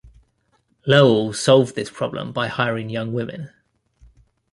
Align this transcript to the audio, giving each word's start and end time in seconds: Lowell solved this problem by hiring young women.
Lowell 0.87 1.31
solved 1.31 1.75
this 1.75 1.91
problem 1.91 2.31
by 2.33 2.47
hiring 2.47 2.89
young 2.89 3.13
women. 3.13 3.51